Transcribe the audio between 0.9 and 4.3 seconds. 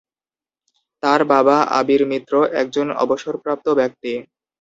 তাঁর বাবা আবির মিত্র একজন অবসরপ্রাপ্ত ব্যক্তি।